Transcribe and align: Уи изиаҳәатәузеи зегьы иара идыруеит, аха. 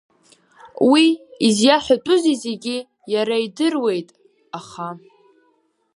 Уи 0.91 1.05
изиаҳәатәузеи 1.47 2.35
зегьы 2.43 2.77
иара 3.13 3.35
идыруеит, 3.45 4.07
аха. 4.57 4.87